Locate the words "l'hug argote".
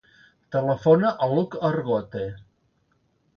1.33-2.25